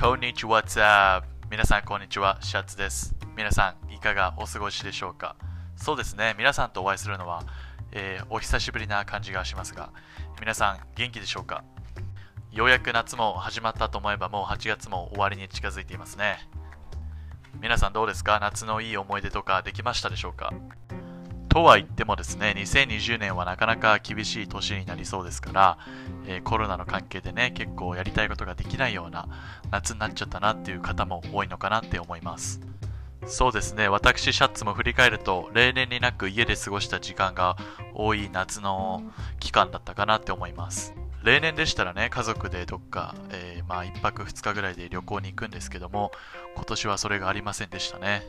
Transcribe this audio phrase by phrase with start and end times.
[0.00, 0.82] こんにちは、What's
[1.16, 1.26] up?
[1.50, 2.36] 皆さん、こんにちは。
[2.42, 3.14] シャツです。
[3.36, 5.36] 皆さん、いかがお過ごしでしょうか？
[5.76, 7.44] そうですね、皆さんとお会いするのは、
[7.92, 9.90] えー、お久しぶりな感じがしますが、
[10.40, 11.62] 皆さん、元気でしょうか？
[12.50, 16.38] ようやく夏も始まったと思えば、もう8月も終わりに近づいていますね。
[17.62, 18.40] 皆さんどうですか？
[18.40, 20.52] 夏のいい思い出とかできましたでしょうか？
[21.54, 25.78] とは言ってもですね、2020年はなかなか厳しい年になりそうですから、
[26.26, 29.28] えー、コロナの関係でね、結構やりたいことができないような
[29.70, 32.60] 夏になっちゃったなっていう方も多いのかなって思います。
[33.26, 37.56] そうですね、私、シャツも振り返ると、例年になく家で過ごした時間が
[37.94, 39.04] 多い夏の
[39.38, 40.92] 期間だったかなって思います。
[41.22, 46.10] 例年でしたらね、家族でどっか、えー、まあ1泊2日ぐらいで旅行に行くんですけども、
[46.56, 48.24] 今年はそれがありませんでしたね。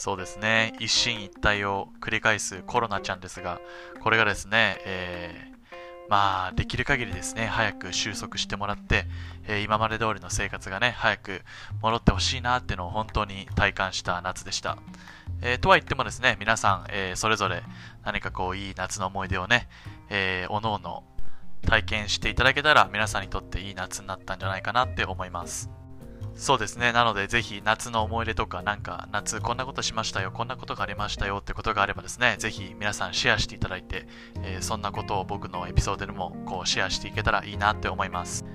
[0.00, 3.60] そうですね、一進一退を繰り返すコロナちゃんですが、
[4.00, 9.04] これがですね、えー、まあ、できる限りですね、早く収束してもらって、
[9.46, 11.42] えー、今まで通りの生活がね、早く
[11.82, 14.78] 戻ってほしいなっていうのを本当に体感した夏でした。
[15.42, 17.62] えー、とは言ってもですね、皆さん、えー、それぞれ
[18.02, 19.68] 何かこう、いい夏の思い出をね、
[20.08, 21.04] えー、おのおの
[21.66, 25.68] 体験していただけたら、皆さんにとっていい夏になったんじゃないかなって思います。
[26.40, 26.92] そうですね。
[26.92, 34.06] なので、ぜひ夏の思い出とか、なんか夏こんなことしましたよ、こんなことがありましたよってことがあればですね、ぜひ皆さんシェアしていただいて、
[34.42, 38.46] えー、そんなことを僕のエピソードでもこうシェアしていけたらいいなって思います。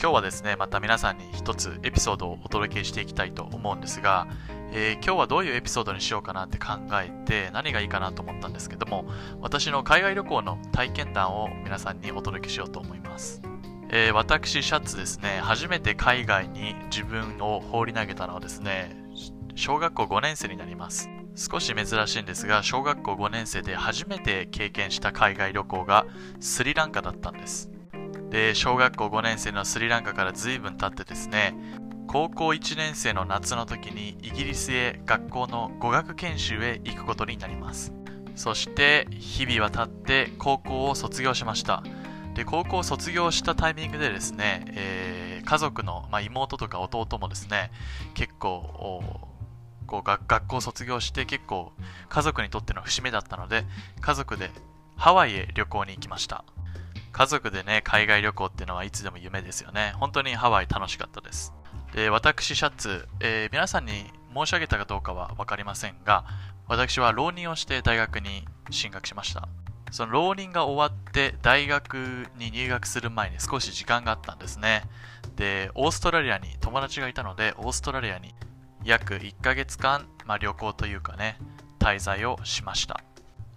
[0.00, 4.28] 今日はですね、また皆さんに一つエピソードをお届けしていきたいと思うんですが、
[4.70, 9.06] えー、今日はどういうエピソードにしようかなって考えて何がいいかなと思ったんですけども、
[9.40, 13.42] 私の海外旅行の体験談を皆さんにお届けしようと思います。
[13.94, 18.96] えー、私、シャツですね、初めて海外に自分を放り投げたのはですね、
[19.54, 21.10] 小学校5年生になります。
[21.34, 26.06] 少し珍しいんですが、小学校5年生で初めて経験した海外旅行が
[26.40, 27.70] スリランカだったんです。
[28.30, 31.54] で、小学校5年生のスリランカから随分経ってですね、
[32.06, 37.92] 高校1年生の夏の時にイギリスへ学校の語学研修へ行くことになります。
[38.36, 41.82] そして日々は経って高校を卒業しました。
[42.34, 47.70] で、高校卒業したタイミングでですね、えー、家族の、まあ、妹とか弟もですね、
[48.14, 49.30] 結構、
[49.86, 51.72] こう学校卒業して結構
[52.08, 53.64] 家族にとっての節目だったので、
[54.00, 54.50] 家族で
[54.96, 56.44] ハワイへ旅行に行きました。
[57.12, 59.92] 家族でね、海外旅行っていうのはいつでも夢ですよね。
[59.96, 61.52] 本当にハワイ楽しかったです。
[61.94, 66.24] で、私、シャツ、えー、皆さんに申し上げたかどうかは分かりませんが、
[66.68, 69.46] 私は浪人をして大学に進学しました。
[69.92, 74.84] その浪人が終わって大学に入学する前に少し時間があったんですね。
[75.36, 78.34] で、オーストラリアに友達がいたので、オーストラリアに
[78.84, 81.36] 約1ヶ月間、まあ、旅行というかね、
[81.78, 83.04] 滞在をしました。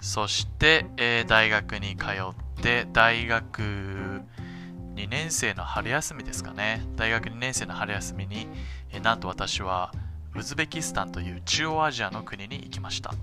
[0.01, 6.85] そして、えー、大学に通って、大学2年生の春休みですかね。
[6.97, 8.49] 大学2年生の春休みに、
[8.91, 9.93] えー、なんと私は
[10.35, 13.13] ウズベキスタンという中央アジアの国に行きました。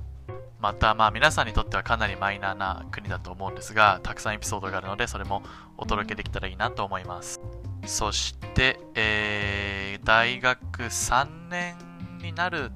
[0.63, 5.43] またまあ皆さんにとってはかなりマイナーな国だと思うんですが、たくさんエピソードがあるので、それも
[5.77, 7.41] お届けできたらいいなと思います。
[7.85, 11.77] そして、えー、大学3年
[12.23, 12.71] になる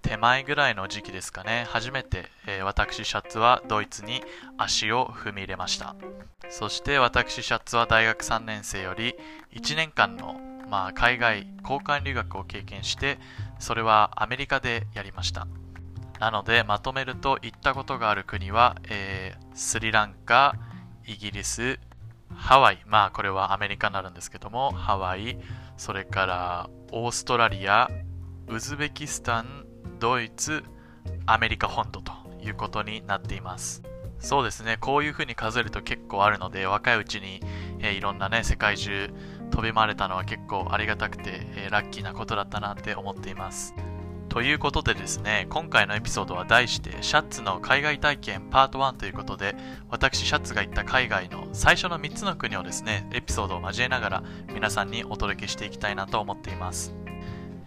[0.00, 4.22] 手前ぐらいの時期ですかね、初めて、えー、私シャツはドイツに
[4.56, 5.96] 足を踏み入れました。
[6.48, 9.14] そして私シャツは大学3年生より
[9.52, 10.40] 1年間の、
[10.70, 13.18] まあ、海外交換留学を経験して、
[13.58, 15.46] それはアメリカでやりました。
[16.20, 20.54] なので、まとめると行ったことがある国は、えー、スリランカ、
[21.06, 21.78] イギリス、
[22.34, 25.38] ハワイ、まあこれはアメリカになるんですけども、ハワイ、
[25.76, 27.88] それからオーストラリア、
[28.48, 29.66] ウズベキスタン、
[29.98, 30.64] ドイツ、
[31.26, 32.12] アメリカ本土と
[32.42, 33.82] いうことになっています。
[34.18, 37.40] そうですね、こういうふうに数えると結構あるので、若いうちに、
[37.78, 39.10] えー、いろんなね、世界中
[39.50, 43.74] 飛び回れたのは結構ありがたくて、えー、ラッキーなことだったなって思っています。
[44.28, 49.56] ということでですね、今回のエピソードは題して、シャッツの海外体験パート1ということで、
[49.88, 54.22] 私、シャッツが行った海外の最初の3つの国をですね、エピソードを交えながら
[54.52, 56.94] 皆さんにお届けしていきたいなと思っています。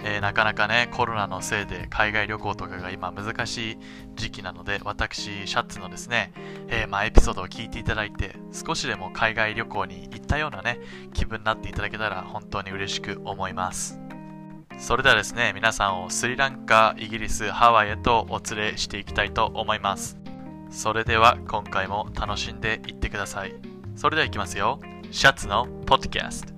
[0.03, 3.77] えー、なかなかね、コロナのせいで海外旅行とかが今難しい
[4.15, 6.31] 時期なので、私、シャッツのですね、
[6.69, 10.79] えー、まあ、エピソードを聞いていただいて、少しでも海外旅行に行ったようなね、
[11.13, 13.99] 気分になっていただけたら本当に嬉しく思います。
[14.81, 20.17] それではですね、皆さんをスリランカ、イギリス、ハワイへとお連れしていきたいと思います。
[20.71, 23.53] それでは今回も楽しんでいってください。
[23.95, 24.79] それではいきますよ。
[25.11, 26.51] シャツのポッドキャスト。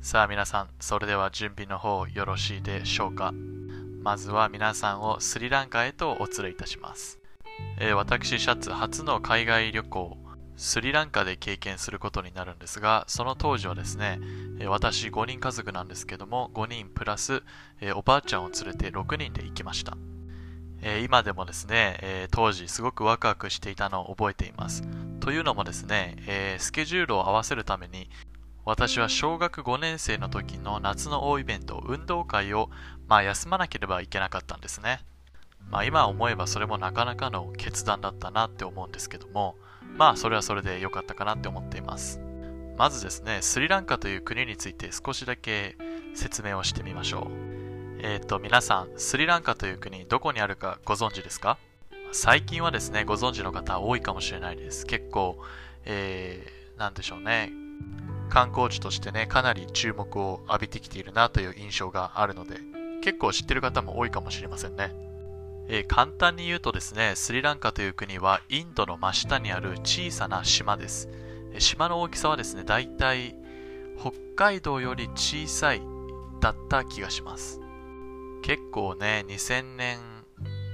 [0.00, 3.32] さあ皆さん、それでは準備の方よろしいでしょうか？
[4.02, 7.20] まずは皆さんをスリランカへとお連れいたします。
[7.78, 10.18] えー、私、シャツ初の海外旅行、
[10.56, 14.18] スリランカで経験することになるんですが、その当時はですね、
[14.58, 17.44] えー、私5人家族なんですけども、5人プラス、
[17.80, 19.96] えー、おばあちゃんを連れて6人で行きました。
[20.84, 24.82] え今でもですね、え当時すごくワクワクしていたのを覚えています。
[25.20, 28.10] というのもですね、えスケジュールを合わせるために
[28.64, 32.70] 私は小学5年生の時の夏の大イベント、運動会を、
[33.08, 35.00] まあ、休まなければいけなかったんですね。
[35.70, 39.56] まあ、今思えばそれもなかなかの決断だったなって思うんですけども、
[39.96, 42.20] まあそれはそれで良かったかなって思っています。
[42.76, 45.76] まずですね、スリランカという国について少しだけ
[46.14, 48.00] 説明をしてみましょう。
[48.00, 51.58] えっ、ー、と、皆さん、スリランカという国、どこにあるかご存知ですか？
[52.12, 54.86] 最近はですね、ご存知の方多いかもしれないです。
[54.86, 55.38] 結構、
[55.84, 57.52] えー、なんでしょうね、
[58.32, 62.56] 観光地としてね、かなり注目を浴びてきているなという印象があるので、
[63.02, 64.94] 結構知ってる方も多いかもしれませんね。
[65.68, 71.10] えー、簡単に言うとですね、スリランカという国はインドの真下にある小さな島です。
[71.58, 73.36] 島の大きさはですね、だいたい
[74.00, 75.82] 北海道より小さい
[76.40, 77.60] だった気がします。
[78.40, 79.98] 結構ね、2000年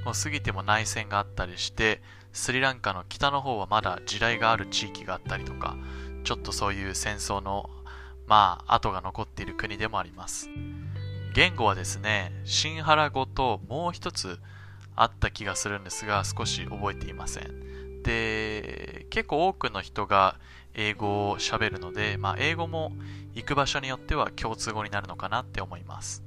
[0.07, 2.03] を過ぎても内戦があったりして、
[2.33, 5.77] スリランカの北の方はまだ地雷がある地域があったりとか、
[6.29, 7.71] ちょっとそういう戦争の、
[8.27, 10.51] まあ、跡が残っている国でもあります。
[11.33, 14.39] 言語はですね、シンハラ語ともう一つ
[14.95, 18.03] あった気がするんですが、少し覚えていません。
[18.03, 20.37] で、結構多くの人が
[20.75, 22.93] 英語を喋るので、まあ、英語も
[23.33, 26.23] 行く場所によっては共通語になるのかなって思います。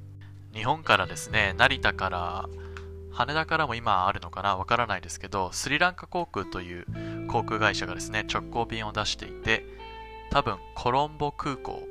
[0.51, 2.49] 日本からですね、成田から
[3.11, 6.87] 羽田からも今あるのかなわからないですけど、スリランカ航空という
[7.27, 9.79] 航空会社がですね、直行便を出していて、
[10.31, 11.83] 多分コロンボ空港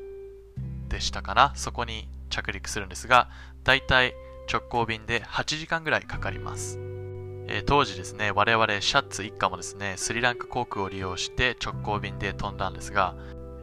[0.88, 1.52] でしたかな。
[1.54, 3.28] そこに着陸するんですが
[3.64, 4.14] だいたい
[4.50, 6.78] 直行便で8時間ぐらいかかります、
[7.46, 13.14] えー、当時ですね我々シャッツ一家もですねスリランカ航空を利用して直行便で飛んだんですが、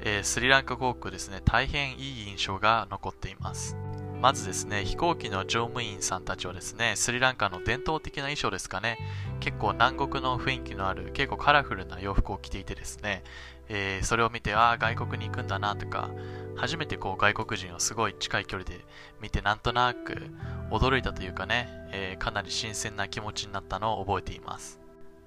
[0.02, 3.76] えー、スリランカ航空ですね大変いい印象が残っています。
[4.20, 8.98] まずですね、飛行機の乗務員さんたちはですね、スリランカの伝統的な衣装ですかね、
[9.40, 13.24] 結構南国の雰囲気のある、結構カラフルな洋服を着ていてですね、
[13.70, 16.10] えー、それを見て、ああ、外国に行くんだなとか、
[16.56, 18.84] 初めてこう外国人をすごい近い距離で
[19.22, 20.32] 見て、なんとなく
[20.72, 24.80] 驚いたというかね、えー、かなり新鮮な気持ちになったのを覚えています。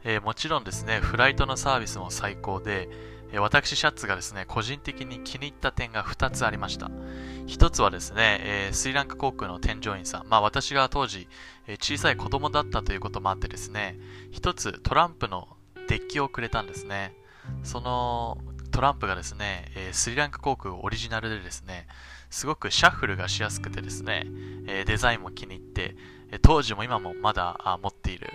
[0.03, 2.89] えー、もちろんですね、フライトのサービスも最高で、
[3.33, 6.91] え私、シャツがですね、個人的に気に入った点が2つありました。
[7.47, 10.29] 1つはですね、えー、スリランカ航空の添乗員さん。
[10.29, 11.29] まあ私が当時、
[11.69, 13.99] えー、小さい子供だったということもあってですね、
[14.33, 15.57] 1つトランプの
[15.87, 17.15] デッキをくれたんですね。
[17.63, 18.39] その
[18.71, 21.87] トランプがですね、えー、スリランカ航空オリジナルでですね、
[22.31, 24.27] すごくシャッフルがしやすくてですね、
[24.67, 25.97] えデザインも気に入って、
[26.43, 28.29] 当時も今もまだ持っている、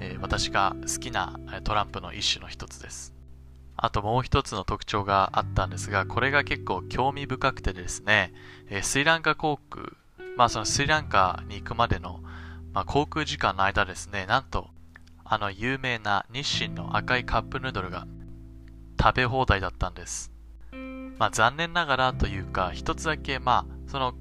[0.00, 3.14] え私が好きなトランプの一種の一つです。
[3.76, 8.32] あともう一つの特徴があったんですが、これが結構興味深くてですね、
[8.68, 9.92] えー、スリランカ航空、
[10.36, 12.20] まあそのスリランカに行くまでの、
[12.72, 14.70] まあ、航空時間の間ですね、なんと、
[15.24, 18.06] あの有名な日清の赤いカップヌードルが
[19.00, 20.32] 食べ放題だったんです。
[21.18, 24.14] まあ残念ながらというか、一つだけまあ、その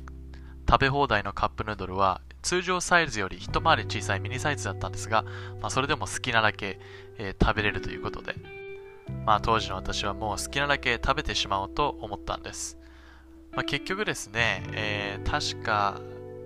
[0.70, 5.24] 食べ放題のカップヌードルは通常サイズより一回り小さいミニサイズだったんですが、
[5.62, 6.80] まあ、それでも好きなだけ、
[7.18, 8.36] えー、食べれるということで、
[9.26, 12.78] まあ当時の私はもう好きなだけ食べてしまおうと思ったんです。
[13.52, 16.00] まあ、結局ですね、えー、確か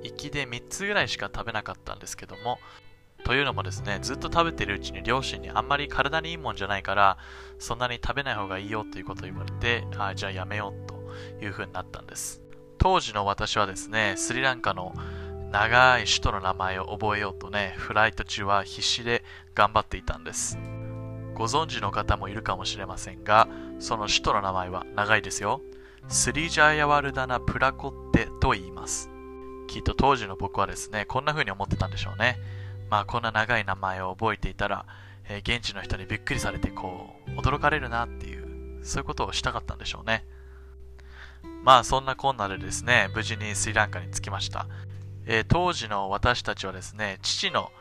[0.04, 2.60] 行きで3つぐらいしか食べなかったんですけども、
[3.24, 7.18] というのもですね、ずっと食べてるうちに両親にあんまり体にいいもんじゃないから、
[7.58, 12.42] そんなに食べない方がいいよということを言われて、あじゃあやめようという風になったんです。
[12.78, 14.94] 当時の私はですね、スリランカの
[15.52, 19.24] 長い首都の名前を覚えようとね、フライト中は必死で
[19.54, 20.58] 頑張っていたんです。
[21.34, 23.48] ご存知の方もいるかもしれませんが、
[23.80, 25.62] その首都の名前は長いですよ。
[26.08, 29.10] スリジャーヤワルダナ・プラコッテと言います。
[29.68, 32.38] きっと当時の僕はですね、こんな風に思ってたんでしょうね。
[32.90, 34.86] まあこんな長い名前を覚えていたら、
[35.28, 40.26] えー、現地の人にびっくりされてこう、驚かれるなっていう、そういうことをしたかったんでしょうね。
[41.64, 44.68] まあそんなこんなでですね、無事にスリランカに着きました。
[45.26, 47.72] えー、当時の私たちはですね、父の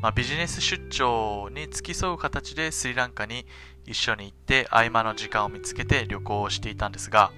[0.00, 3.46] まあ、ビジネス出張に付き添う形でスリランカに
[3.86, 7.32] 一緒に行って合間の時間を見つけて旅行をしていたんですが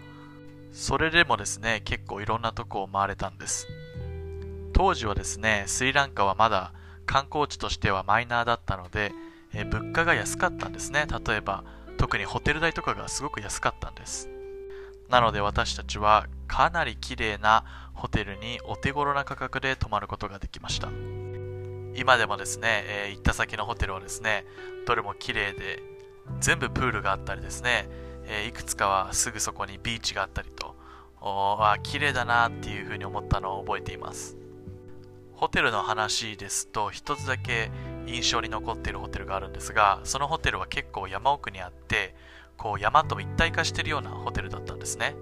[0.73, 3.66] それでもですね結構いろんなとこを回れたんです
[4.73, 6.73] 当時はですねスリランカはまだ
[7.07, 9.13] 観光地としてはマイナーだったので、
[9.55, 11.07] え物価が安かったんですね。
[11.27, 11.65] 例えば
[11.97, 14.29] 特にホテル代とかがすごく安かったんです。
[15.09, 20.89] なので私たちはかなり綺麗なホテルにお手頃な価格で泊まることができました。
[21.95, 24.45] 今でもですね、えー、行った先のホテルはですね
[24.87, 25.83] どれも綺麗で
[26.41, 27.89] 全部プールがあったりですね、
[28.27, 30.77] えー、いくつかはすぐそこにビーチがあったりと
[31.23, 34.37] おあ綺麗だなっていうふうに思ったのを覚えています。
[35.37, 37.71] ホテルの話ですと一つだけ
[38.07, 42.14] 印象に残っているホテルがあるんですがそのホテルは結構山奥にあって
[42.57, 45.14] こう山と一体化してるようなホテルだったんですね。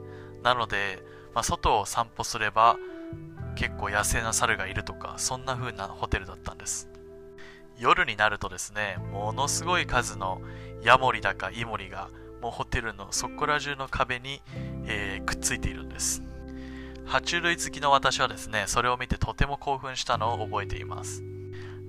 [0.44, 1.02] なので、
[1.35, 2.76] まあ、外を散歩すれば
[3.56, 6.88] 結構野生な猿がいるとかそんな風なホテルだったんです。
[7.76, 10.40] 夜になるとですねものすごい数の
[10.85, 12.09] ヤモリだかイモリが
[12.40, 14.40] もうホテルのそこら中の壁に、
[14.87, 16.23] えー、くっついているんです。
[17.06, 21.23] 爬虫類好きの私はですねそれを見てとても興奮したのを覚えています。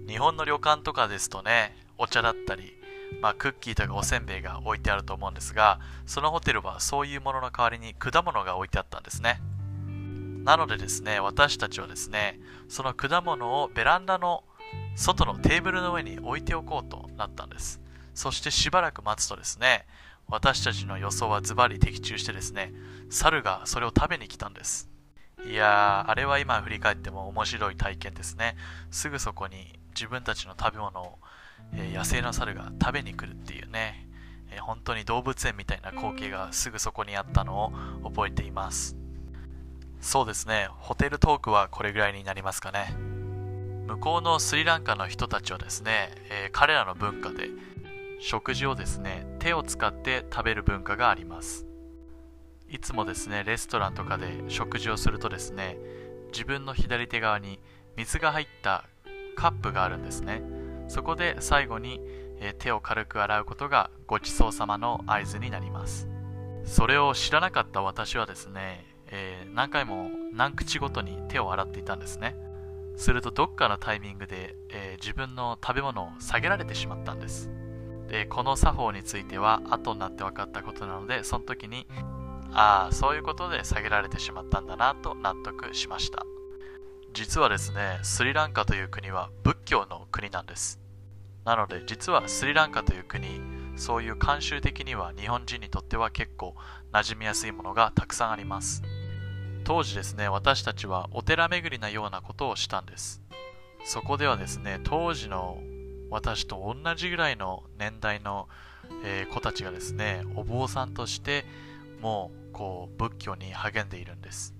[0.07, 2.75] 日本の旅館とかですとねお茶だったり
[3.22, 9.41] まあ、クッキーとかおせんべいが置いてあると思うんですがそのホテルはそういうものの代わりに果物が置いてあったんですね。
[10.43, 14.43] なのでですね私たちはですねその果物をベランダの
[14.95, 17.81] 外のテーブルの上に置いておこうとなったんです。
[18.13, 19.86] そしてしばらく待つとですね
[20.27, 22.74] 私たちの予想はズバリ的中してですね
[23.10, 24.95] 猿がそれを食べに来たんです。
[25.44, 28.56] いやーあれは今振り返っても面白い体験ですね。
[28.92, 31.20] すぐそこに自分たちの食べ物を
[31.74, 34.08] え野生の猿が食べに来るっていうね、
[34.51, 37.72] え本当に動物園みたいな光景がすぐそこにあったのを
[38.04, 38.96] 覚えています。
[40.01, 40.68] そうですね。
[40.72, 42.96] ホテルトークはこれぐらいになりますかね。
[43.88, 47.50] 向こうのスリランカの人たちはですね、えー、彼らの文化で
[48.20, 51.64] 食事をですね手を使って食べる文化があります
[52.69, 55.77] いつもですねレストランとかで食事をするとですね
[56.31, 57.60] 自分の左手側に
[57.95, 58.86] 水が入った
[59.36, 60.41] カップがあるんですね。
[60.88, 62.01] そこで最後に、
[62.39, 66.07] え手を軽く洗うことがごちそうさまの合図になります。
[66.65, 72.36] それを知らなかった私はですね、えー、何回も何口ごとに手を洗っていたんですね。
[72.98, 77.50] するとどっかのタイミングで、えー、自分の食べ物を下げられてしまったんです。
[78.10, 81.88] でこの作法については後になって分かったことなのでその時に
[82.57, 86.24] ああそういうことで下げられてしまったんだなと納得しました。
[87.13, 90.79] 実はですねスリランカという国は仏教の国なんです。
[91.43, 93.41] なので実はスリランカという国
[93.75, 96.55] そういう慣習的には日本人にとっては結構
[96.93, 98.81] 馴染みやすいものがたくさんあります。
[99.65, 103.21] 当時ですね私たちはお寺巡りなようなことをしたんです。
[103.83, 105.59] そこではですね当時の
[106.09, 108.47] 私と同じぐらいの年代の、
[109.03, 111.45] えー、子たちがですねお坊さんとして
[112.01, 114.55] もうこう仏教に励んでいるんです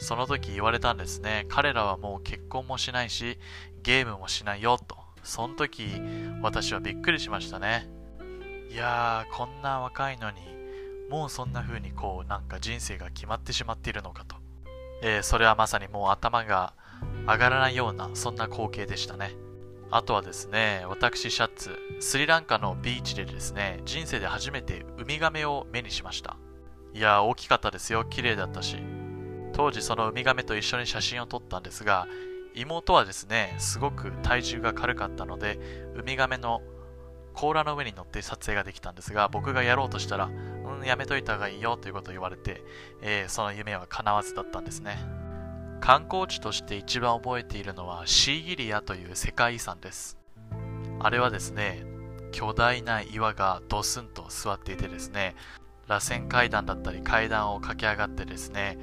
[0.00, 1.44] その時言われたんですね。
[1.48, 3.38] 彼らはもう結婚もしないし、
[3.82, 4.96] ゲームもしないよと。
[5.24, 6.00] その時、
[6.40, 7.88] 私はびっくりしましたね。
[8.70, 10.38] いやー、こんな若いのに、
[11.10, 14.36] もうそんな風にこう、なんか人生が決まってしまっているのかと。
[15.02, 16.74] えー、それはまさにもう頭が
[17.26, 19.32] 上がらないような、そんな光景でしたね。
[19.90, 26.36] あとはですね、私シャツ、スリランカのビーチでですね、人生で初めてウミガメを目にしました。
[26.94, 28.04] いや、大きかったですよ。
[28.04, 28.76] 綺麗だったし。
[29.58, 32.06] 当時そのウミガメと一緒に写真を撮ったんですが
[32.54, 35.58] 妹はですねすごく体重が軽かったので
[35.96, 36.62] ウミガメの
[37.34, 42.62] 甲羅の上に乗って撮影ができたんですが僕がやろうとしたらうんやめといた方がいいよということを言われて、
[43.02, 44.96] えー、その夢は叶わずだったんですね
[45.80, 50.18] 観光地として一番覚えているのはシーギリアという世界遺産です
[51.00, 51.84] あれはですね
[52.30, 55.34] 巨大な岩がドスンと座っていてですね
[55.88, 58.78] 螺旋階段だったり階段を駆け上がってですね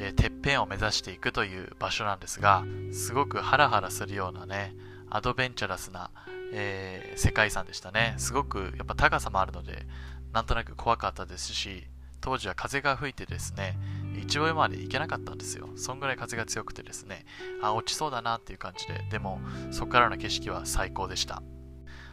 [0.00, 4.74] えー、てっぺんを目指していくという場所なんですが、すごくハラハラするようなね、
[5.10, 6.10] アドベンチャラスな、
[6.54, 8.14] えー、世界遺産でしたね。
[8.16, 9.86] すごくやっぱ高さもあるので、
[10.32, 11.86] なんとなく怖かったですし、
[12.22, 13.78] 当時は風が吹いてですね、
[14.22, 15.68] 一応まで行けなかったんですよ。
[15.76, 17.26] そんぐらい風が強くてですね、
[17.62, 19.40] あ、落ちそうだなっていう感じで、でも、
[19.70, 21.42] そこからの景色は最高でした。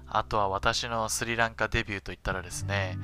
[0.09, 2.97] あとは私のスリランカデビューといったらですね、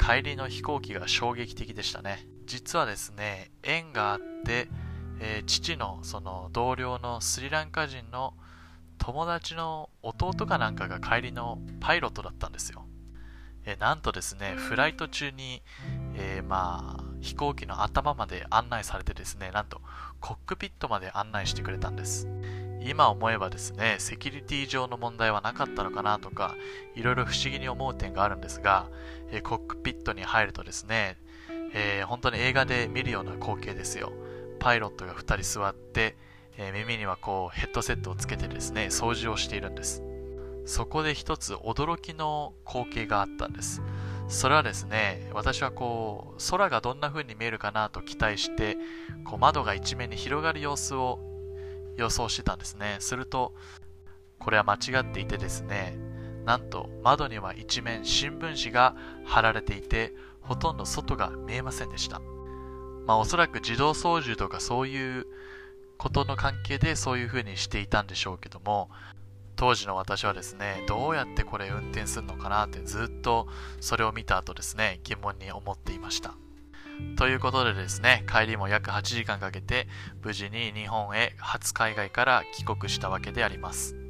[0.00, 2.26] 帰りの飛行機が衝撃的でしたね。
[2.46, 4.68] 実はですね、縁があって、
[5.20, 8.32] えー、父のその同僚のスリランカ人の
[8.96, 12.86] 友達の弟かなんかが帰りのパイロットだったんですよ。
[13.66, 15.62] えー、なんとですね、フライト中に、
[16.14, 19.82] えー、まあ、飛行機の頭まで案内されてですね、なんと
[20.18, 22.26] コックピットまで案内してくれたんです。
[22.82, 26.56] 今思えばですね、セキュリティ上の問題はなかったのかなとか、
[26.94, 28.88] いろいろ不思議に思う点があるんですが、
[29.30, 31.18] えコックピットに入るとですね、
[31.72, 34.12] えー、本当に映画で見るような光景ですよ。
[34.58, 36.16] パイロットが2人座って、
[36.56, 40.02] えー、耳にはこうヘッドセットをつけてですね、掃除をしているんです。
[40.66, 43.82] そこで一つ驚きの光景があったんです。
[44.28, 48.76] それはですね、私はこう、空がどんな風に見えるかなと期待して、
[49.24, 51.18] こう窓が一面に広がる様子を
[52.00, 52.96] 予想してたんですね。
[53.00, 53.54] すると、
[54.38, 55.96] これは間違っていてですね、
[56.44, 62.20] なんと窓には一面新聞紙が貼られていて、ほとんど外が見えませんでした。
[63.06, 65.26] まあおそらく自動操縦とかそういう
[65.98, 68.90] ことの関係でそういう風にしていたんでしょうけども、
[69.56, 73.46] 当時の私はですね、どうやってこれ運転するのかなってずっと
[73.80, 76.34] それを見た後ですね、疑問に思っていました。
[77.16, 79.88] ということでですね、帰りも約8時間かけて
[80.22, 84.00] 無事に日本へ初海外から帰国したわけであります。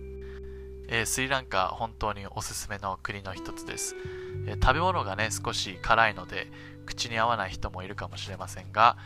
[0.92, 3.94] えー、スリランカ本当におすすめの国の一つです、
[4.47, 6.49] えー、食べ物がね少し辛いので
[6.85, 8.97] 口に合わない人もいるかもしれませんが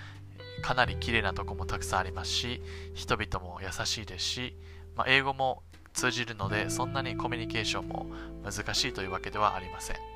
[0.63, 2.63] かなり綺麗なとこもたくさんありますし
[2.95, 4.57] 人々も優しいですし、
[4.97, 5.63] まあ、英語も
[5.93, 8.07] 通じるのでそんなにコミュニケーションも
[8.43, 10.14] 難しいというわけではありません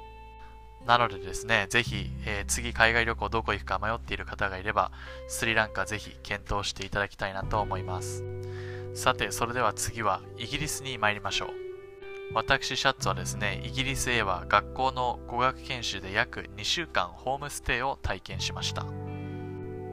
[0.89, 4.91] なのでですね、ぜひ、えー、次海外旅行どこ行くか迷っている方がいれば、
[5.29, 8.25] スリランカぜひ検討していただきたいなと思います。
[8.95, 11.49] さて、それでは次はイギリスに参りましょう。
[12.33, 18.87] 私、シャッツはですね、イギリスへは学校の語学研修で約2週間ホームステイを体験しました。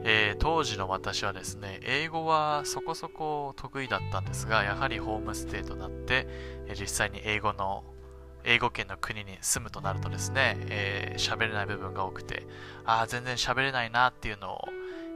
[0.02, 6.26] えー、当時の私はですね、英語はそこそこ得意だったんですが、やはりホームステイとなって、
[6.68, 7.84] え実際に英語の、
[8.46, 12.46] 英語圏の国に住むとなるとですね、えー、喋れない部分が多くて、
[12.84, 14.64] ああ、全然喋れないなっていうのを、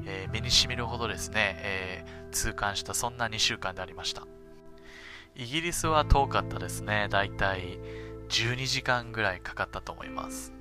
[0.05, 4.27] えー、身にしみるほどですね、えー、痛感したそんな2週間でありました。
[5.37, 7.07] イギリスは遠かったですね。
[7.09, 7.79] だいたい
[8.29, 10.53] 12時間ぐらいかかったと思います。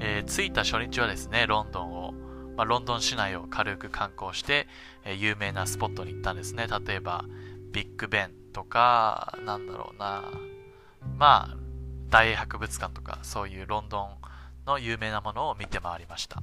[0.00, 2.14] えー、着いた初日はですね、ロンドンを
[2.56, 4.66] まあ、ロンドン市内を軽く観光して、
[5.04, 6.66] えー、有名なスポットに行ったんですね。
[6.86, 7.26] 例えば、
[7.70, 10.24] ビッグベンとか、なんだろうな、
[11.18, 11.65] まあ、
[12.10, 14.08] 大英博物館とか、そういうロンドン
[14.66, 16.42] の有名なものを見て回りました。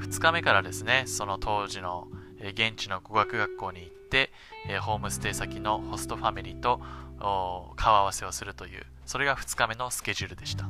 [0.00, 4.30] 2日目からですね、その当時の、現地の語学学校に行って、
[4.82, 6.80] ホームステイ先のホストファミリーと
[7.76, 10.66] 顔合わせをするという、それが2日目のスケジュールでした。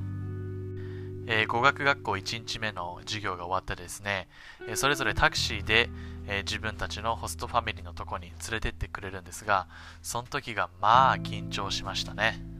[1.28, 4.28] えー、語学学校1日目の授業が終わってですね、
[4.68, 5.90] えー、それぞれタクシーで、
[6.28, 9.66] えー、自分たちのホストファミリーのとこに連れてってくれるんですが、
[10.02, 12.55] その時がまあ緊張しましたね。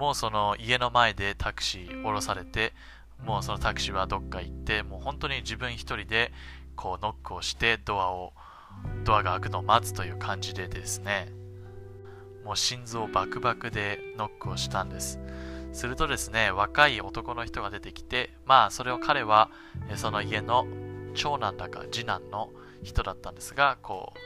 [0.00, 2.72] もうその家の前でタクシー降ろされて、
[3.22, 6.32] もうそのタクシーはどっか行って、もう本当に自分一人で
[6.74, 8.32] こうノックをしてドアを、
[9.04, 11.28] ドアが開くのを待つという感じでですね、
[12.46, 15.20] もう心臓バクバクでノックをしたんです。
[15.72, 19.50] するとですね、若い男の人が出てきて、まあ、それを彼は、
[19.96, 20.66] その家の
[21.14, 22.48] 長男だか次男の
[22.82, 24.18] 人だったんですが、こう、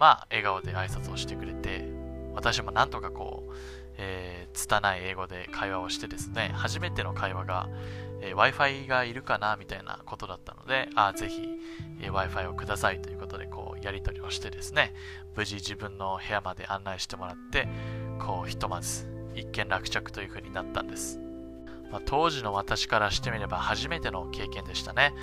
[0.00, 1.88] まあ、笑顔で挨拶をしてくれて、
[2.34, 3.54] 私もなんとかこう、
[4.02, 7.68] えー、拙い英語で会話をしてですね、初めての会話が、
[8.22, 11.42] えー、Wi-Fi がいるかなみたいなことだったので、あぜひ、
[12.00, 14.94] えー、Wi-Fi をくださいということで、こう、やり取りをしてですね、
[15.36, 17.68] 無事自分の部屋まで案内してもらって、
[18.18, 21.20] こう、ひとまず、一件落着という風になったんです。
[21.90, 25.14] まあ、当時の私からしてみれば初めての経験でしたね。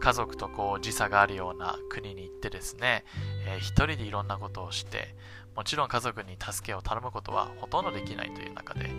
[0.00, 3.04] 家族とこう時差があるような国に行ってですね、
[3.46, 5.14] えー、一人でいろんなことをして、
[5.54, 8.90] もちろん家族に助けを頼むことはほとんどできないという中で、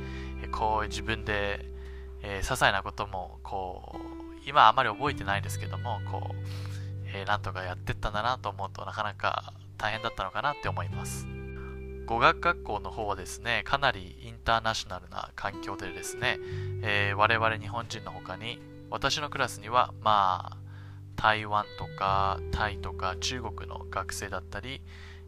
[0.41, 1.65] えー、こう自分で、
[2.23, 6.35] えー、些細なこともこう今あまり覚えてないですけどもこう、
[7.13, 11.36] えー、なんとかやってったんだなと思うとなかなか大変だったのかなって思います。
[12.07, 16.39] 語学学校の方はですね、かなりインターナショナルな環境でですね、
[16.81, 20.57] えー、我々日本人の他に、私のクラスには、まあ、
[21.17, 24.81] 台湾とかタイとか中国の学生だったり、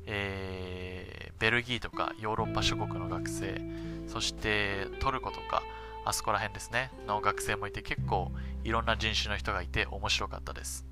[0.06, 3.60] えー、ベルギーとかヨーロッパ諸国の学生、
[4.08, 5.62] そしてトルコとか、
[6.06, 8.32] あそこら辺ですね、の学生もいて結構
[8.64, 10.86] いろんな人種の人がいて面白かったです。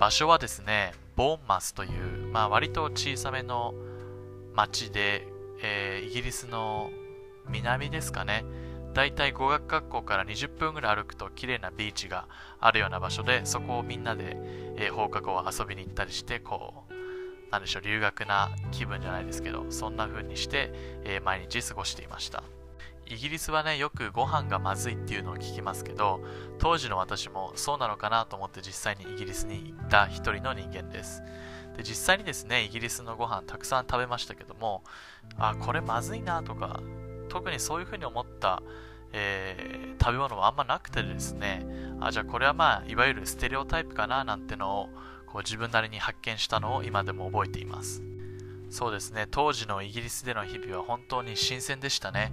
[0.00, 3.74] 場所はですね、ボンマスという、まあ割と小さめの
[4.54, 5.26] 町で、
[5.62, 6.90] えー、イギリスの
[7.48, 8.44] 南ですかね。
[8.94, 12.28] だいたい語学学校から20分ぐらい歩くと綺麗なビーチが
[12.60, 14.36] あるような場所で、そこをみんなで、
[14.76, 20.70] えー、放課後は遊びに行ったりして、こう、なんでしょう、留学な気分じゃないですけど、そんな風にして、
[21.04, 22.44] えー、毎日過ごしていました。
[23.06, 26.20] イギリスはね、よくご飯がまずいっていうのを聞きますけど、
[26.58, 31.22] 当時の私もそうなのかなと思って実際にイギリスに行った一人の人間です。
[31.76, 34.82] で実際にですねイギリスのご飯たくさん食べましたけども
[35.36, 36.80] あこれまずいなとか
[37.28, 38.62] 特にそういうふうに思った、
[39.12, 41.66] えー、食べ物はあんまなくてですね
[42.00, 44.88] あじゃあこれはまあいわゆるステレオタイプかななんてのを
[45.26, 48.02] こう自分なりに発見したのを今でも覚えています
[48.70, 52.32] そうですね当時のイギリスでの日々は本当に新鮮でしたね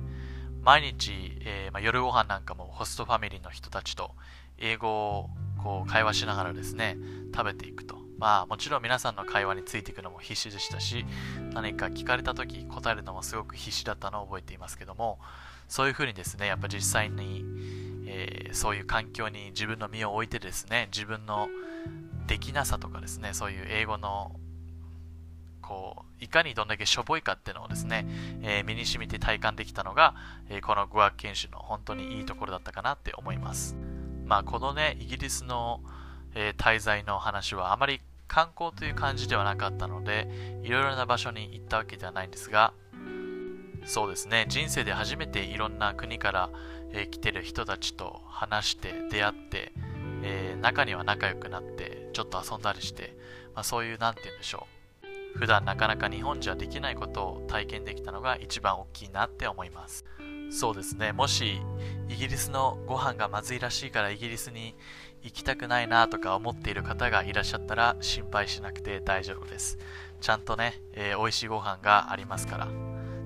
[0.63, 1.11] 毎日、
[1.43, 4.11] えー、まあ、夜ご飯なんかもホストファミリーの人たちと、
[4.59, 5.29] 英語を
[5.63, 6.97] こう会話しながらですね、
[7.35, 8.00] 食べていくと。
[8.21, 11.07] まあもちろん皆さんの会話についていくのも必死でしたし、
[11.53, 15.17] 何か聞かれた時答えるのもすごく必死だったのを覚えていますけども、
[15.67, 17.43] そういうふうにですね、やっぱ実際に、
[18.05, 21.49] えー、そういう環境に自分の身を置いてですね、自分の
[22.27, 24.35] できなさとかですね、そういう英語の
[25.63, 28.05] こういかにどんだけしょぼいかっていうのをですね、
[28.43, 30.13] えー、身に染みて体感できたのが、
[30.47, 33.75] えー、この語学研修の本当にいいところだったかなって思います。
[34.25, 35.81] まあこのね、イギリスの、
[36.35, 37.99] えー、滞在の話はあまり
[38.31, 40.29] 観光という感じではなかったので、
[40.63, 42.73] いろいろな場所に行ったわけではないんですが、
[43.83, 46.49] そうですね、人生で初めていろんな国から、
[46.93, 49.73] えー、来てる人たちと話して出会って、
[50.23, 53.17] えー、中には仲良くなってちょっと遊んだりして、
[53.53, 54.65] まあ、そういう何て言うんでしょ
[55.35, 55.39] う。
[55.39, 60.05] 普段なかなか日本じゃできないことを体験できたのが一番大きいなって思います。
[60.51, 61.11] そうですね。
[61.11, 61.61] もし
[62.09, 64.75] イギリスのご飯がまずいらしいからイギリスに
[65.23, 69.77] 行きたくないなとか思っている方がいらっしゃったら心配しなくて大丈夫です。
[70.19, 72.67] ちゃんとね、えー、美味しいご飯がありますから。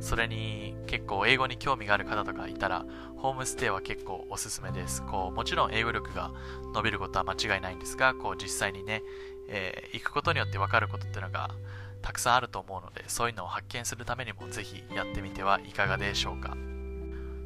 [0.02, 2.86] それに結構英語に興味がある方とかいたら、
[3.18, 5.02] ホームステイは結構おすすめです。
[5.04, 6.32] こうもちろん英語力が
[6.74, 9.02] 伸びることは間違いないんですが、こう実際にね、
[9.48, 11.50] えー、行くことによって分かることっていうのが
[12.02, 16.56] たくさんあると思うので、そういうのを発見するためにもぜひやってみてはいかがでしょうか。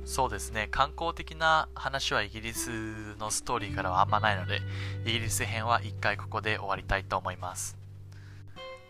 [0.09, 4.59] そうですね、観光的な話はイギリスのストーリーからはあんまないので、
[5.05, 7.77] イギリス編は一回ここで終わりたいと思います。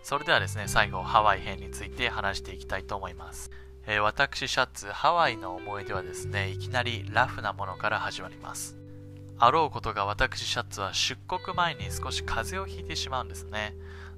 [0.01, 3.51] それではですね、最後、ハワイ編について話していきたいと思います。
[3.85, 8.77] えー、私、シャツ、ハワイの思い出はですね、いきなりラフなものから始まります。
[9.37, 13.75] あろうことが私、シャツは出国前に少し風邪をひいてしまうんですね。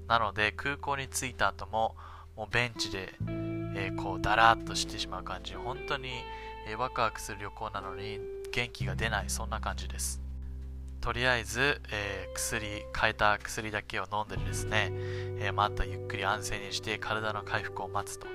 [0.08, 1.96] なので、空港に着いた後も、
[2.36, 3.16] もうベンチで、
[3.76, 6.12] えー、こう、だらっとしてしまう感じ、本当に
[6.72, 8.20] えー、ワクワクする旅行なのに
[8.52, 9.26] 元気が出ない。
[9.28, 10.22] そんな感じです。
[11.02, 12.66] とりあえず、えー、薬
[12.98, 14.92] 変えた薬だけを飲んでですね、
[15.40, 18.28] えー、またゆっくり安静にして体の回復を待つと、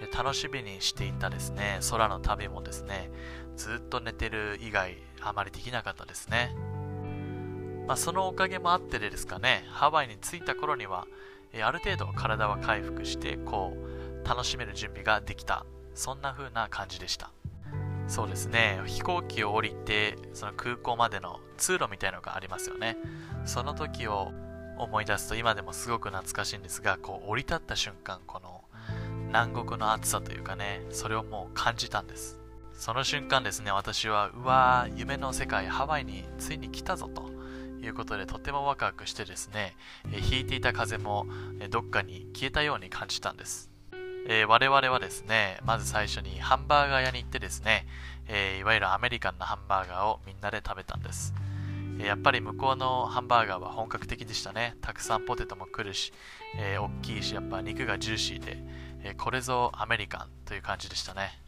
[0.00, 1.80] えー、楽しみにしていたですね。
[1.90, 3.10] 空の旅もですね
[3.56, 6.54] ずっと寝てる以外あまりできなかったですね。
[7.88, 11.06] まあ、そのおかげもあってでですかねハワイに着いた頃には、
[11.52, 15.66] えある程度体は回復してこう楽しめる準備ができた。
[15.94, 17.33] そんな風な感じでした。
[18.06, 18.80] そうですね。
[18.86, 22.96] 飛行機を降りてその空港までの通路みたいのがありますよね。
[23.46, 24.32] その時を
[24.78, 28.62] 思い出すと今でもすごく懐かしいんですがこう降り立った瞬間この
[29.28, 32.38] 南国の暑さというかねそれをもう感じたんです。
[32.72, 37.30] その瞬間ですね私はうわー夢の世界ハワイについに来たぞと
[37.80, 39.76] いうことでとてもワクワクしてですね、
[40.12, 41.26] え引いていた風も、
[41.60, 43.73] えどっかに消えたように感じたんです。
[44.26, 47.86] えー、我々はですね、まず最初にハンバーガー屋に行ってですね、
[48.26, 51.34] えー、いわゆるアメリカンなハンバーガーをみんなで食べたんです。
[51.98, 54.76] え、やっぱり向こうのハンバーガーは本格的でしたね。
[54.80, 56.12] たくさんポテトも来るし、
[56.56, 58.56] え大きいし、やっぱ肉がジューシーで、
[59.04, 61.38] えこれぞアメリカンという感じでしたね。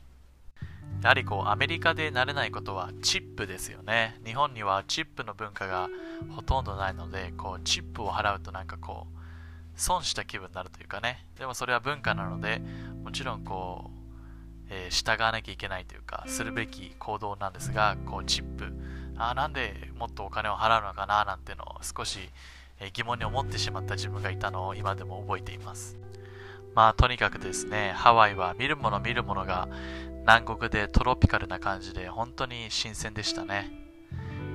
[1.02, 4.20] やはりこうアメリカで慣れないことはチップですよね。
[4.24, 5.88] 日本にはチップの文化が
[6.30, 9.15] ほとんどないので、こうチップを払うとなんかこう、
[9.76, 11.24] 損した気分になるというかね。
[11.38, 12.60] でもそれは文化なので
[13.04, 18.72] もちろんこう、えー、従わなきゃいけないというかするべき行動なんですがこうチップ。
[19.18, 22.18] あなんでもっとお金を払うのかななんてのを少し、
[22.80, 25.96] えー、疑問に思ってしまった自分がいたのを今でも覚えています。
[26.74, 29.68] まあとにかくですねハワイは見るもの見るものが
[30.20, 33.70] 南国でトロピカルな感じで本当に新鮮でしたね、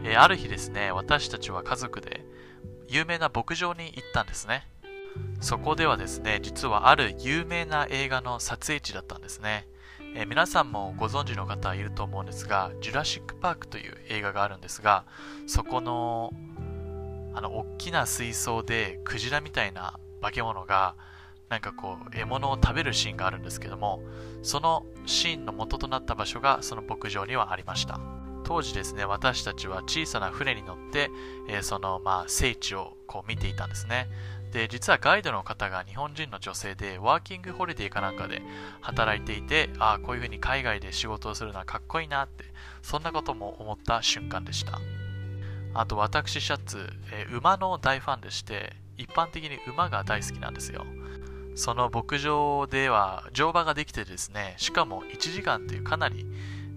[0.04, 2.24] えー、ある日ですね私たちは家族で
[2.88, 4.68] 有名な牧場に行ったんですね
[5.40, 9.68] そこではですね、実はある有名な映画の撮影地だったんですね。
[10.14, 15.06] えー、皆さんもご存知の方いると思うんですが、ジュラシック・パークという映画があるんですが、
[15.48, 16.32] そこの、
[17.34, 20.96] あの、大きな水槽でクジラみたいな化け物が、
[21.50, 24.04] なんかこう、獲物を食べるシーンがあるんですけども、
[24.44, 28.00] そのシーンの元となった場所がその牧場にはありました。
[28.44, 31.10] 当時ですね、私たちは小さな船に乗って、
[31.48, 34.10] えー、その、まあ、聖地をこう見ていたんですね。
[34.52, 38.42] で、実はガイドの方が日本人の女性で、ワーキングホリデーかなんかで
[38.82, 42.46] 働いていて、ああ、こういうふうに海外で仕事をするのはかっこいいなって、
[42.82, 44.80] そんなことも思った瞬間でした。
[45.74, 50.86] あと、私、シャツ、えー、馬の大ファンでして、一般的に馬が大好きなんですよ。
[51.56, 56.26] その牧場では乗馬ができてですね、しかも1時間というかなり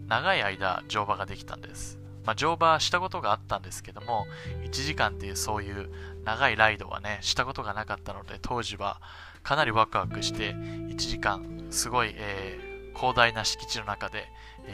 [0.09, 1.99] 長い間乗馬ができたんです。
[2.25, 4.27] まあ、乗馬したことがあったんですけども、
[4.65, 5.91] 1時間っていうそういう
[6.25, 9.01] 長いライドはね、したことがなかったので、当時は
[9.43, 12.59] かなりワクワクして、1時間、すごい、え
[12.95, 14.29] 広大な敷地の中で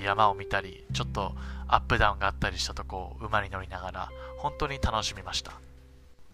[0.05, 1.35] 山を見たり、ちょっと
[1.67, 4.09] アップダウンがあったりしたとこを馬に乗りながら、
[4.39, 5.53] 本当に楽しみました。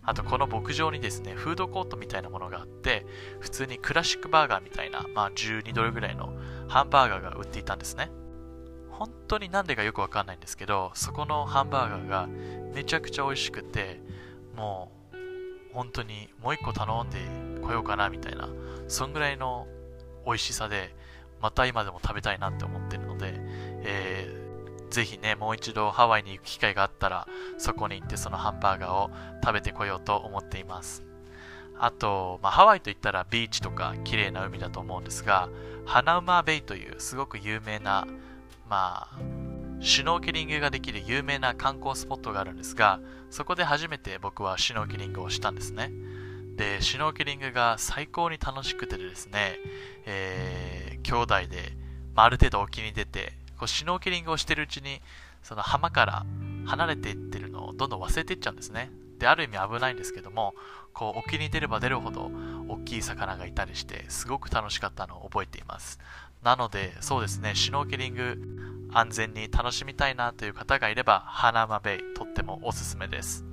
[0.03, 3.07] あとこの牧場にですね、フードコートみたいなものがあって、
[3.41, 6.33] 普通にクラシックバーガーみたいな、まあ12ドルぐらいの
[6.69, 8.11] ハンバーガーが売っていたんですね。
[8.99, 12.29] 本当になんでかよくわかんないんですけど、そこのハンバーガーが
[12.75, 14.01] めちゃくちゃ美味しくて、
[14.55, 17.19] もう本当にもう一個頼んで
[17.63, 18.49] こようかなみたいな、
[18.89, 19.67] そんぐらいの
[20.25, 20.95] 美味しさで、
[21.41, 23.35] また今でも食べたいなって思ってるので、
[23.83, 27.29] えー、ぜひね、もう一度ハワイに行く機会があったら、
[27.59, 29.11] そこに行ってそのハンバーガーを
[29.45, 31.03] 食べてこようと思っています。
[31.79, 35.51] あと、まあ、ハワイといったらビーチとか綺麗な海だと思うんですが、
[35.85, 38.07] ハナウマベイというすごく有名な、
[38.69, 39.19] まあ、
[39.81, 43.01] シュノーケリングができる有名な観光スポットがあるんですが、
[43.31, 45.93] そこで初めて僕はシュノーケリングをしたんですね。
[46.57, 49.59] で、シュノーケリングが最高に楽しくてですね、
[50.07, 51.77] えー、兄弟で、
[52.15, 55.01] まあ、ある程度沖に出て、こうシュノーケリングをしてるうちに、
[55.43, 56.27] その浜から
[56.67, 58.91] 離れていってるのをどんどん忘れていっちゃうんですね。
[59.19, 60.55] で、ある意味危ないんですけども、
[60.93, 62.31] こう沖に出れば出るほど
[62.69, 65.99] 大きい魚がいたりして、すごく楽しかったのを覚えています。
[66.47, 68.39] なので、そうですね、シュノーケリング
[68.93, 73.45] 安全に楽しみたいなという方がいれば、ハナマベイ、とってもおすすめです。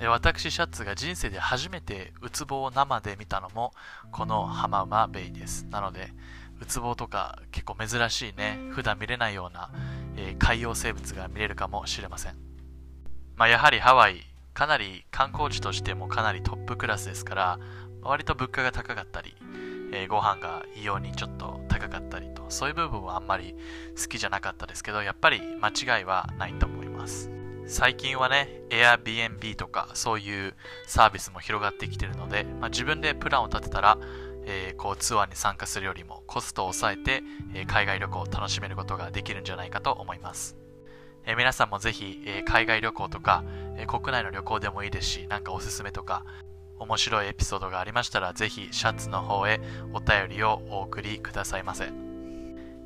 [0.00, 3.72] 私、シャツが人生で初めてウツボを生で見たのも、
[4.12, 5.66] このハマウマベイです。
[5.66, 6.12] なので、
[6.60, 9.72] ウツボとか結構珍しいね、普段見れないような、
[10.16, 12.36] えー、海洋生物が見れるかもしれません。
[13.34, 14.20] まあ、やはりハワイ、
[14.54, 17.58] かなり観光地としてもかなりトップクラスですから、
[18.02, 19.34] 割と物価が高かったり、
[19.92, 23.54] えー、ご飯が異様にちょっと高かったりと、そういう部分はあんまり
[24.00, 27.30] 好きじゃなかったですけど、やっぱり間違いはないと思います。
[27.66, 30.54] 最近はね、Airbnb とかそういう
[30.86, 33.98] サービスも広がってきてるので、まあ、自分でプランを立てたら、
[34.46, 37.22] えー、こうツアーに参加するよりもコストを抑えて、
[37.54, 40.56] えー、海外旅行を楽しめることができるんじゃないかと思います。
[41.26, 43.44] え、皆さんもぜひ、え海外旅行とか、
[43.76, 46.24] え国内の旅行でもいいですし、なんかおすすめとか、
[46.78, 49.60] 面白いエピソードがありましたら、ぜひシャツの方へ
[49.92, 51.90] お便りをお送りくださいませ。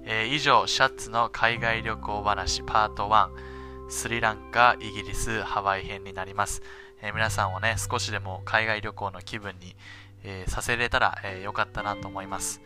[0.04, 3.52] え以上、シャツの海外旅行話パート1。
[3.92, 6.62] スリランカ、イギリス、ハワイ編になります。
[7.02, 9.76] えー、皆さんをね、少しでも海外旅行の気分に、
[10.24, 12.62] えー、させれたら、えー、よかったなと思います。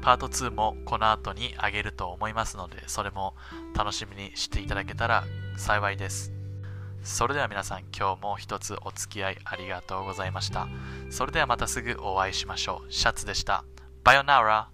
[0.00, 3.34] パート2もこの後にあげると思いますので、それも
[3.74, 5.24] 楽しみにしていただけたら
[5.56, 6.33] 幸いです。
[7.04, 10.68] それでは皆さん今日も一つお付き合いありがとうございました。
[11.10, 12.90] それではまたすぐお会いしましょう。
[12.92, 13.62] シャツでした。
[14.02, 14.73] バイオナーラ